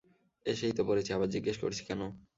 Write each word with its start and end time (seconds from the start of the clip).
এসেই 0.45 0.73
তো 0.77 0.81
পড়েছি, 0.87 1.11
আবার 1.13 1.29
জিজ্ঞেস 1.35 1.57
করছি 1.63 1.81
কেন? 1.89 2.01